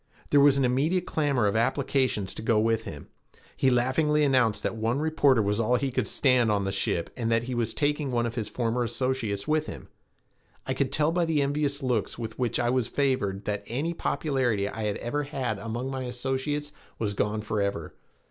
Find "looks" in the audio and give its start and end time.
11.83-12.17